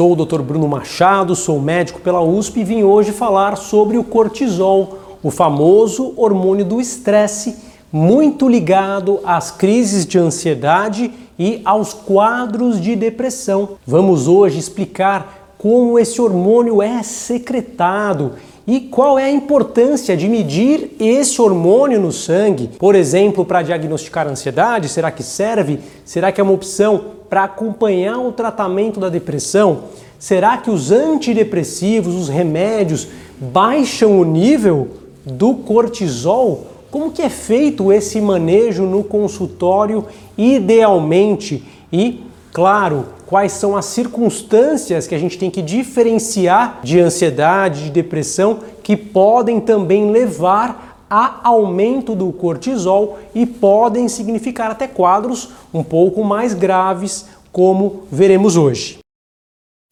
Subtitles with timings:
[0.00, 0.40] Sou o Dr.
[0.40, 6.14] Bruno Machado, sou médico pela USP e vim hoje falar sobre o cortisol, o famoso
[6.16, 7.58] hormônio do estresse,
[7.92, 13.76] muito ligado às crises de ansiedade e aos quadros de depressão.
[13.86, 18.36] Vamos hoje explicar como esse hormônio é secretado
[18.66, 22.70] e qual é a importância de medir esse hormônio no sangue?
[22.78, 25.80] Por exemplo, para diagnosticar ansiedade, será que serve?
[26.04, 29.84] Será que é uma opção para acompanhar o tratamento da depressão?
[30.18, 33.08] Será que os antidepressivos, os remédios,
[33.40, 34.88] baixam o nível
[35.24, 36.66] do cortisol?
[36.90, 40.04] Como que é feito esse manejo no consultório
[40.36, 41.64] idealmente?
[41.92, 42.20] E,
[42.52, 48.60] claro, quais são as circunstâncias que a gente tem que diferenciar de ansiedade, de depressão,
[48.82, 56.24] que podem também levar a aumento do cortisol e podem significar até quadros um pouco
[56.24, 59.00] mais graves, como veremos hoje.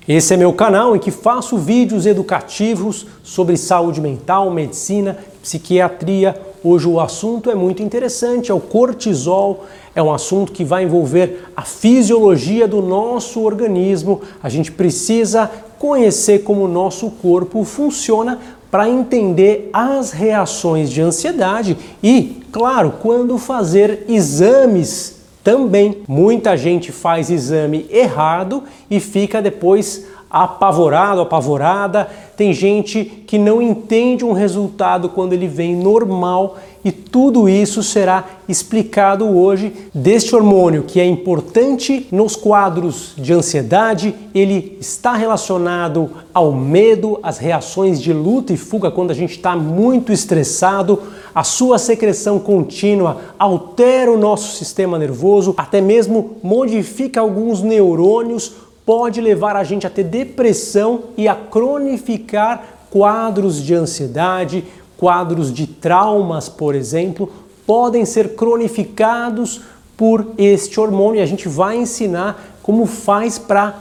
[0.06, 6.40] Esse é meu canal em que faço vídeos educativos sobre saúde mental, medicina, psiquiatria.
[6.62, 9.64] Hoje o assunto é muito interessante, é o cortisol
[9.98, 14.20] é um assunto que vai envolver a fisiologia do nosso organismo.
[14.41, 18.39] A gente precisa conhecer como o nosso corpo funciona
[18.70, 26.03] para entender as reações de ansiedade e, claro, quando fazer exames também.
[26.06, 32.08] Muita gente faz exame errado e fica depois apavorado, apavorada.
[32.36, 38.24] Tem gente que não entende um resultado quando ele vem normal e tudo isso será
[38.48, 46.52] explicado hoje deste hormônio que é importante nos quadros de ansiedade, ele está relacionado ao
[46.52, 51.02] medo, às reações de luta e fuga quando a gente está muito estressado,
[51.34, 59.20] a sua secreção contínua altera o nosso sistema nervoso, até mesmo modifica alguns neurônios pode
[59.20, 64.64] levar a gente a ter depressão e a cronificar quadros de ansiedade,
[64.97, 67.30] quadros de traumas, por exemplo,
[67.67, 69.61] podem ser cronificados
[69.95, 73.74] por este hormônio e a gente vai ensinar como faz para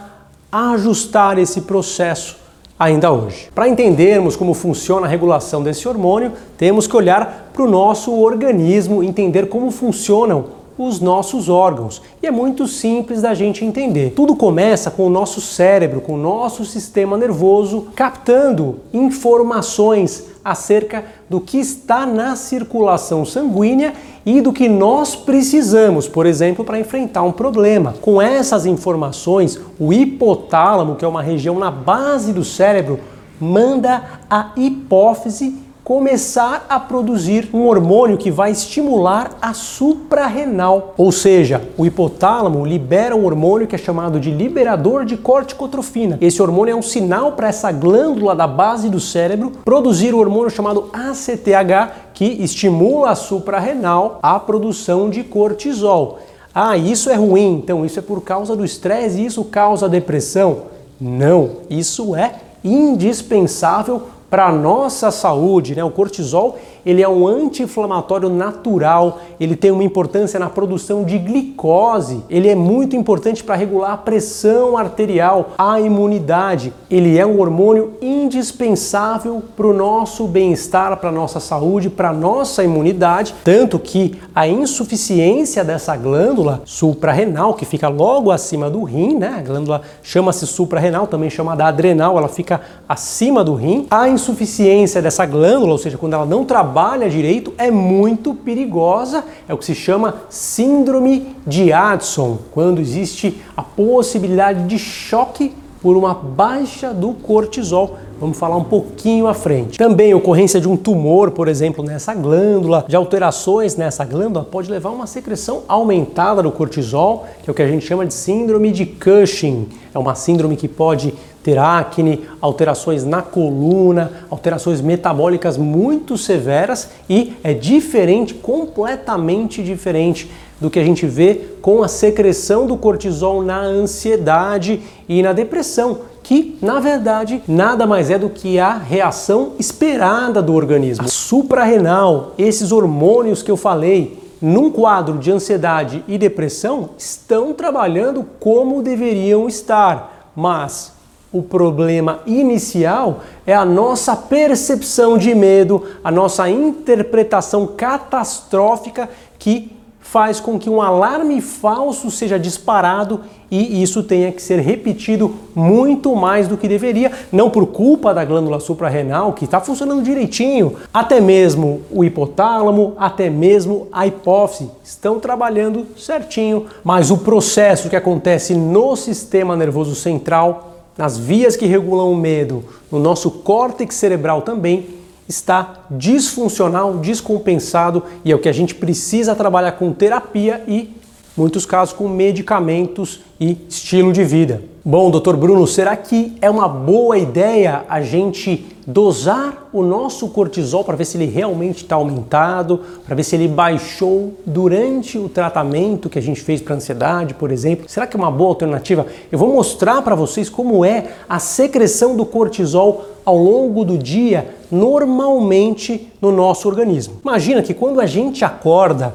[0.52, 2.36] ajustar esse processo
[2.78, 3.50] ainda hoje.
[3.56, 9.02] Para entendermos como funciona a regulação desse hormônio, temos que olhar para o nosso organismo,
[9.02, 12.02] entender como funcionam os nossos órgãos.
[12.22, 14.14] E é muito simples da gente entender.
[14.16, 21.42] Tudo começa com o nosso cérebro, com o nosso sistema nervoso, captando informações acerca do
[21.42, 23.94] que está na circulação sanguínea
[24.26, 27.96] e do que nós precisamos, por exemplo, para enfrentar um problema.
[28.02, 33.00] Com essas informações, o hipotálamo, que é uma região na base do cérebro,
[33.40, 40.94] manda a hipófise começar a produzir um hormônio que vai estimular a suprarrenal.
[40.98, 46.18] Ou seja, o hipotálamo libera um hormônio que é chamado de liberador de corticotrofina.
[46.20, 50.50] Esse hormônio é um sinal para essa glândula da base do cérebro produzir o hormônio
[50.50, 56.20] chamado ACTH, que estimula a suprarrenal a produção de cortisol.
[56.54, 60.64] Ah, isso é ruim, então isso é por causa do estresse e isso causa depressão?
[61.00, 65.84] Não, isso é indispensável para a nossa saúde, né?
[65.84, 72.24] O cortisol ele é um anti-inflamatório natural, ele tem uma importância na produção de glicose,
[72.30, 77.96] ele é muito importante para regular a pressão arterial, a imunidade, ele é um hormônio
[78.02, 84.16] indispensável para o nosso bem-estar, para a nossa saúde, para a nossa imunidade, tanto que
[84.34, 89.36] a insuficiência dessa glândula suprarrenal, que fica logo acima do rim, né?
[89.40, 93.86] A glândula chama-se suprarrenal, também chamada adrenal, ela fica acima do rim.
[93.92, 99.24] A insuficiência dessa glândula, ou seja, quando ela não trabalha trabalha direito é muito perigosa,
[99.48, 105.98] é o que se chama síndrome de Addison, quando existe a possibilidade de choque por
[105.98, 107.98] uma baixa do cortisol.
[108.20, 109.80] Vamos falar um pouquinho à frente.
[109.80, 114.90] Também ocorrência de um tumor, por exemplo, nessa glândula, de alterações nessa glândula, pode levar
[114.90, 118.72] a uma secreção aumentada do cortisol, que é o que a gente chama de síndrome
[118.72, 119.68] de Cushing.
[119.96, 121.12] É uma síndrome que pode
[121.48, 130.30] ter acne, alterações na coluna, alterações metabólicas muito severas e é diferente, completamente diferente
[130.60, 136.00] do que a gente vê com a secreção do cortisol na ansiedade e na depressão,
[136.22, 141.06] que na verdade nada mais é do que a reação esperada do organismo.
[141.06, 148.26] A suprarrenal, esses hormônios que eu falei, num quadro de ansiedade e depressão, estão trabalhando
[148.38, 150.97] como deveriam estar, mas
[151.32, 160.40] o problema inicial é a nossa percepção de medo, a nossa interpretação catastrófica que faz
[160.40, 163.22] com que um alarme falso seja disparado
[163.52, 168.24] e isso tenha que ser repetido muito mais do que deveria, não por culpa da
[168.24, 175.20] glândula suprarrenal, que está funcionando direitinho, até mesmo o hipotálamo, até mesmo a hipófise estão
[175.20, 180.67] trabalhando certinho, mas o processo que acontece no sistema nervoso central,
[180.98, 184.98] nas vias que regulam o medo, no nosso córtex cerebral também,
[185.28, 190.90] está disfuncional, descompensado e é o que a gente precisa trabalhar com terapia e,
[191.38, 194.62] muitos casos, com medicamentos e estilo de vida.
[194.84, 200.82] Bom, doutor Bruno, será que é uma boa ideia a gente dosar o nosso cortisol
[200.82, 206.10] para ver se ele realmente está aumentado, para ver se ele baixou durante o tratamento
[206.10, 207.90] que a gente fez para ansiedade, por exemplo?
[207.90, 209.06] Será que é uma boa alternativa?
[209.30, 214.56] Eu vou mostrar para vocês como é a secreção do cortisol ao longo do dia,
[214.72, 217.16] normalmente no nosso organismo.
[217.22, 219.14] Imagina que quando a gente acorda,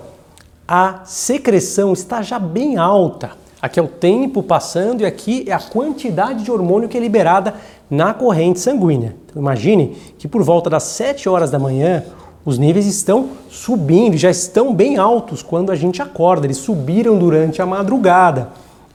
[0.74, 3.32] a secreção está já bem alta.
[3.60, 7.52] Aqui é o tempo passando e aqui é a quantidade de hormônio que é liberada
[7.90, 9.14] na corrente sanguínea.
[9.26, 12.02] Então, imagine que por volta das 7 horas da manhã,
[12.42, 17.60] os níveis estão subindo, já estão bem altos quando a gente acorda, eles subiram durante
[17.60, 18.48] a madrugada.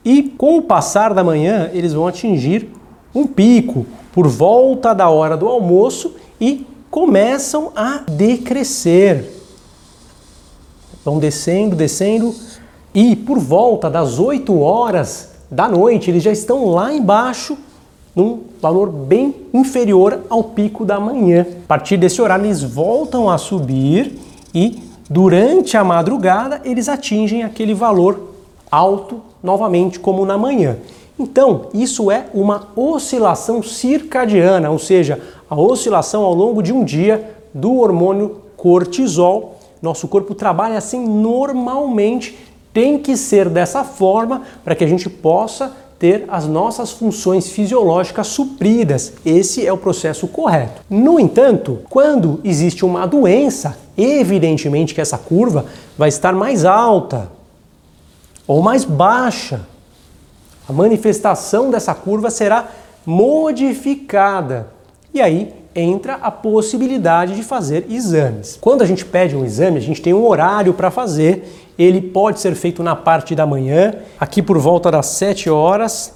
[0.04, 2.72] E com o passar da manhã, eles vão atingir
[3.14, 9.37] um pico por volta da hora do almoço e começam a decrescer.
[11.08, 12.34] Vão descendo, descendo,
[12.94, 17.56] e por volta das 8 horas da noite eles já estão lá embaixo
[18.14, 21.46] num valor bem inferior ao pico da manhã.
[21.64, 24.18] A partir desse horário eles voltam a subir
[24.54, 28.34] e durante a madrugada eles atingem aquele valor
[28.70, 30.76] alto novamente como na manhã.
[31.18, 35.18] Então, isso é uma oscilação circadiana, ou seja,
[35.48, 39.57] a oscilação ao longo de um dia do hormônio cortisol.
[39.80, 42.38] Nosso corpo trabalha assim normalmente
[42.72, 48.28] tem que ser dessa forma para que a gente possa ter as nossas funções fisiológicas
[48.28, 49.14] supridas.
[49.26, 50.82] Esse é o processo correto.
[50.88, 55.66] No entanto, quando existe uma doença, evidentemente que essa curva
[55.96, 57.30] vai estar mais alta
[58.46, 59.62] ou mais baixa.
[60.68, 62.68] A manifestação dessa curva será
[63.04, 64.68] modificada.
[65.12, 68.58] E aí entra a possibilidade de fazer exames.
[68.60, 71.44] Quando a gente pede um exame, a gente tem um horário para fazer
[71.78, 76.12] ele pode ser feito na parte da manhã, aqui por volta das 7 horas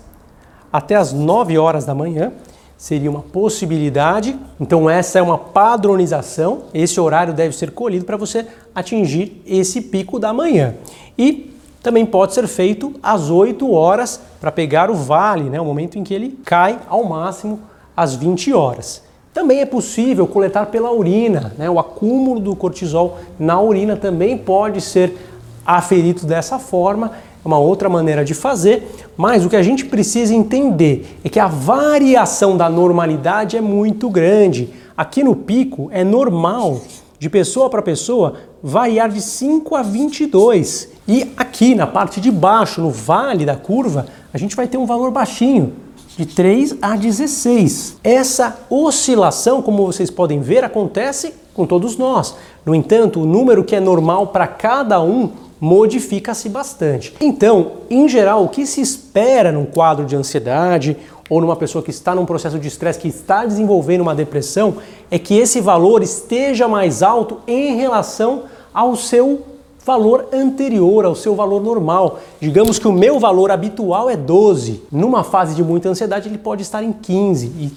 [0.72, 2.32] até as 9 horas da manhã.
[2.76, 4.36] Seria uma possibilidade.
[4.60, 6.64] Então, essa é uma padronização.
[6.74, 8.44] Esse horário deve ser colhido para você
[8.74, 10.74] atingir esse pico da manhã.
[11.16, 15.96] E também pode ser feito às 8 horas para pegar o vale, né, o momento
[15.96, 17.60] em que ele cai ao máximo
[17.96, 19.02] às 20 horas.
[19.32, 21.70] Também é possível coletar pela urina, né?
[21.70, 25.16] o acúmulo do cortisol na urina também pode ser
[25.64, 27.12] aferido dessa forma,
[27.42, 28.86] é uma outra maneira de fazer,
[29.16, 34.10] mas o que a gente precisa entender é que a variação da normalidade é muito
[34.10, 34.68] grande.
[34.94, 36.82] Aqui no pico é normal
[37.18, 40.90] de pessoa para pessoa variar de 5 a 22.
[41.08, 44.86] E aqui na parte de baixo, no vale da curva, a gente vai ter um
[44.86, 45.72] valor baixinho,
[46.16, 47.98] de 3 a 16.
[48.04, 52.34] Essa oscilação, como vocês podem ver, acontece com todos nós.
[52.64, 55.30] No entanto, o número que é normal para cada um
[55.60, 57.14] modifica-se bastante.
[57.20, 60.96] Então, em geral, o que se espera num quadro de ansiedade
[61.30, 64.78] ou numa pessoa que está num processo de estresse, que está desenvolvendo uma depressão,
[65.10, 69.51] é que esse valor esteja mais alto em relação ao seu
[69.84, 72.20] valor anterior, ao seu valor normal.
[72.40, 74.82] Digamos que o meu valor habitual é 12.
[74.90, 77.72] Numa fase de muita ansiedade, ele pode estar em 15 e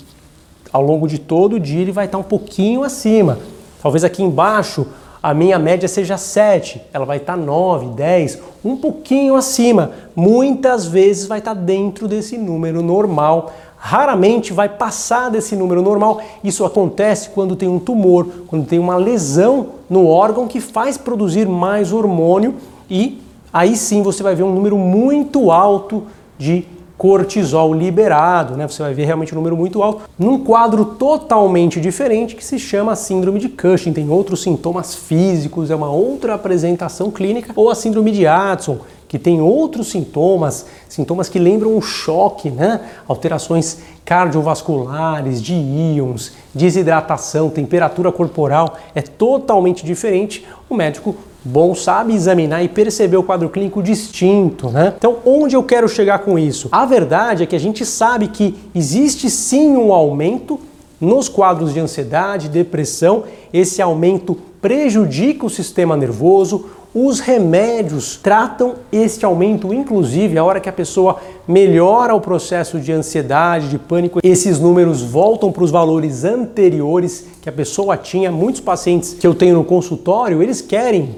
[0.72, 3.40] ao longo de todo o dia ele vai estar um pouquinho acima.
[3.82, 4.86] Talvez aqui embaixo
[5.26, 9.90] a minha média seja 7, ela vai estar 9, 10, um pouquinho acima.
[10.16, 13.52] Muitas vezes vai estar dentro desse número normal.
[13.76, 16.22] Raramente vai passar desse número normal.
[16.44, 21.48] Isso acontece quando tem um tumor, quando tem uma lesão no órgão que faz produzir
[21.48, 22.54] mais hormônio
[22.88, 23.20] e
[23.52, 26.04] aí sim você vai ver um número muito alto
[26.38, 26.68] de
[26.98, 28.68] cortisol liberado, né?
[28.68, 32.96] Você vai ver realmente um número muito alto, num quadro totalmente diferente que se chama
[32.96, 33.94] síndrome de Cushing.
[33.94, 39.20] Tem outros sintomas físicos, é uma outra apresentação clínica, ou a síndrome de Addison, que
[39.20, 42.82] tem outros sintomas, sintomas que lembram um choque, né?
[43.08, 50.46] Alterações cardiovasculares, de íons, desidratação, temperatura corporal, é totalmente diferente.
[50.70, 54.94] O médico bom sabe examinar e perceber o quadro clínico distinto, né?
[54.98, 56.68] Então, onde eu quero chegar com isso?
[56.72, 60.60] A verdade é que a gente sabe que existe sim um aumento
[61.00, 66.66] nos quadros de ansiedade, depressão, esse aumento prejudica o sistema nervoso,
[66.98, 72.90] Os remédios tratam este aumento, inclusive a hora que a pessoa melhora o processo de
[72.94, 78.32] ansiedade, de pânico, esses números voltam para os valores anteriores que a pessoa tinha.
[78.32, 81.18] Muitos pacientes que eu tenho no consultório, eles querem,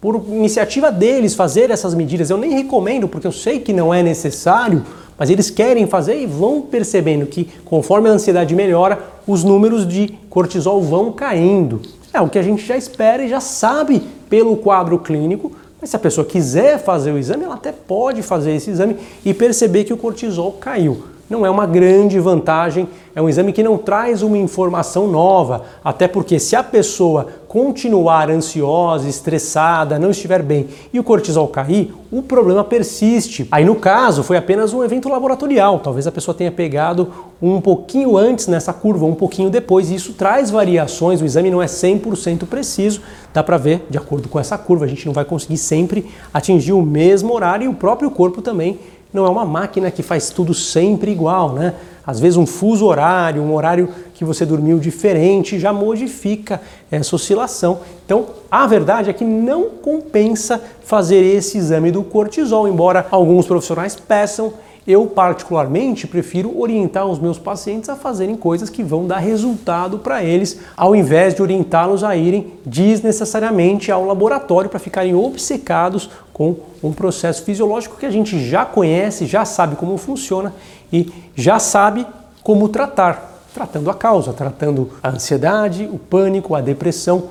[0.00, 2.30] por iniciativa deles, fazer essas medidas.
[2.30, 4.84] Eu nem recomendo, porque eu sei que não é necessário,
[5.18, 10.08] mas eles querem fazer e vão percebendo que conforme a ansiedade melhora, os números de
[10.28, 11.80] cortisol vão caindo.
[12.12, 15.96] É o que a gente já espera e já sabe pelo quadro clínico, mas se
[15.96, 19.92] a pessoa quiser fazer o exame, ela até pode fazer esse exame e perceber que
[19.92, 24.38] o cortisol caiu não é uma grande vantagem, é um exame que não traz uma
[24.38, 31.02] informação nova, até porque se a pessoa continuar ansiosa, estressada, não estiver bem e o
[31.02, 33.48] cortisol cair, o problema persiste.
[33.50, 37.10] Aí no caso foi apenas um evento laboratorial, talvez a pessoa tenha pegado
[37.40, 41.62] um pouquinho antes nessa curva, um pouquinho depois, e isso traz variações, o exame não
[41.62, 43.00] é 100% preciso,
[43.32, 46.74] dá para ver de acordo com essa curva, a gente não vai conseguir sempre atingir
[46.74, 48.78] o mesmo horário e o próprio corpo também
[49.16, 51.74] não é uma máquina que faz tudo sempre igual, né?
[52.06, 57.80] Às vezes um fuso horário, um horário que você dormiu diferente já modifica essa oscilação.
[58.04, 63.96] Então, a verdade é que não compensa fazer esse exame do cortisol, embora alguns profissionais
[63.96, 64.52] peçam
[64.86, 70.22] eu, particularmente, prefiro orientar os meus pacientes a fazerem coisas que vão dar resultado para
[70.22, 76.92] eles, ao invés de orientá-los a irem desnecessariamente ao laboratório para ficarem obcecados com um
[76.92, 80.54] processo fisiológico que a gente já conhece, já sabe como funciona
[80.92, 82.06] e já sabe
[82.42, 83.34] como tratar.
[83.52, 87.24] Tratando a causa, tratando a ansiedade, o pânico, a depressão,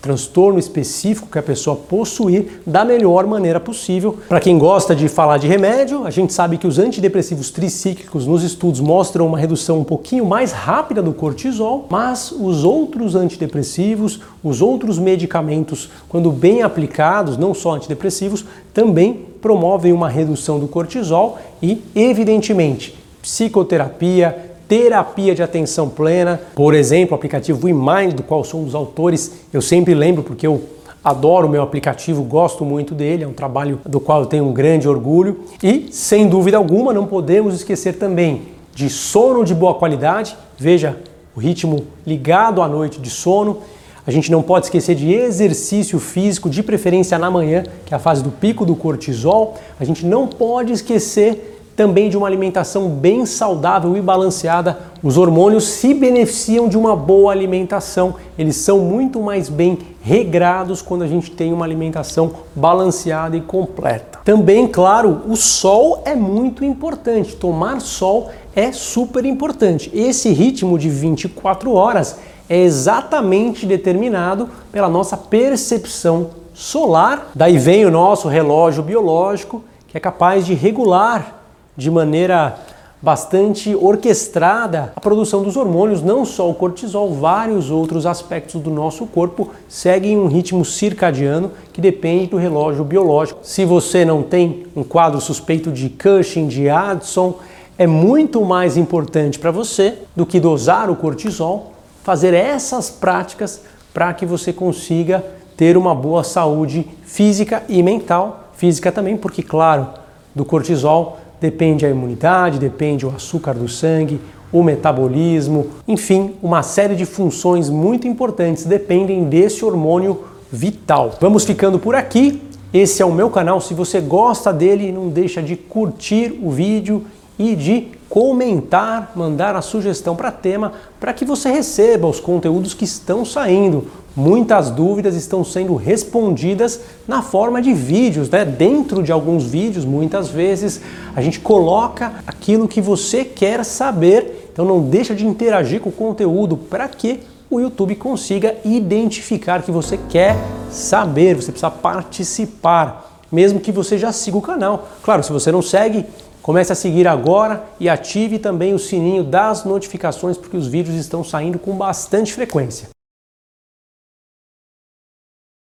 [0.00, 4.18] transtorno específico que a pessoa possuir da melhor maneira possível.
[4.28, 8.42] Para quem gosta de falar de remédio, a gente sabe que os antidepressivos tricíclicos nos
[8.42, 14.62] estudos mostram uma redução um pouquinho mais rápida do cortisol, mas os outros antidepressivos, os
[14.62, 21.82] outros medicamentos, quando bem aplicados, não só antidepressivos, também promovem uma redução do cortisol e,
[21.94, 28.64] evidentemente, psicoterapia, terapia de atenção plena, por exemplo, o aplicativo WeMind, do qual sou um
[28.64, 30.62] dos autores, eu sempre lembro porque eu
[31.02, 34.52] adoro o meu aplicativo, gosto muito dele, é um trabalho do qual eu tenho um
[34.52, 38.42] grande orgulho e, sem dúvida alguma, não podemos esquecer também
[38.74, 40.98] de sono de boa qualidade, veja
[41.34, 43.58] o ritmo ligado à noite de sono.
[44.06, 48.00] A gente não pode esquecer de exercício físico, de preferência na manhã, que é a
[48.00, 49.56] fase do pico do cortisol.
[49.78, 54.80] A gente não pode esquecer também de uma alimentação bem saudável e balanceada.
[55.00, 61.02] Os hormônios se beneficiam de uma boa alimentação, eles são muito mais bem regrados quando
[61.02, 64.18] a gente tem uma alimentação balanceada e completa.
[64.24, 67.36] Também, claro, o sol é muito importante.
[67.36, 69.88] Tomar sol é super importante.
[69.94, 72.18] Esse ritmo de 24 horas
[72.48, 77.30] é exatamente determinado pela nossa percepção solar.
[77.36, 81.37] Daí vem o nosso relógio biológico, que é capaz de regular
[81.78, 82.58] de maneira
[83.00, 89.06] bastante orquestrada a produção dos hormônios, não só o cortisol, vários outros aspectos do nosso
[89.06, 93.38] corpo seguem um ritmo circadiano que depende do relógio biológico.
[93.44, 97.36] Se você não tem um quadro suspeito de Cushing, de Addison,
[97.78, 103.62] é muito mais importante para você do que dosar o cortisol, fazer essas práticas
[103.94, 105.24] para que você consiga
[105.56, 108.48] ter uma boa saúde física e mental.
[108.54, 109.86] Física também, porque claro,
[110.34, 114.20] do cortisol depende a imunidade, depende o açúcar do sangue,
[114.52, 121.14] o metabolismo, enfim, uma série de funções muito importantes dependem desse hormônio vital.
[121.20, 122.42] Vamos ficando por aqui.
[122.72, 123.60] Esse é o meu canal.
[123.60, 127.04] Se você gosta dele, não deixa de curtir o vídeo
[127.38, 132.84] e de comentar, mandar a sugestão para tema, para que você receba os conteúdos que
[132.84, 133.86] estão saindo.
[134.18, 138.44] Muitas dúvidas estão sendo respondidas na forma de vídeos, né?
[138.44, 140.80] Dentro de alguns vídeos, muitas vezes
[141.14, 144.50] a gente coloca aquilo que você quer saber.
[144.52, 149.70] Então não deixa de interagir com o conteúdo para que o YouTube consiga identificar que
[149.70, 150.36] você quer
[150.68, 154.88] saber, você precisa participar, mesmo que você já siga o canal.
[155.00, 156.04] Claro, se você não segue,
[156.40, 161.22] Comece a seguir agora e ative também o sininho das notificações porque os vídeos estão
[161.22, 162.88] saindo com bastante frequência.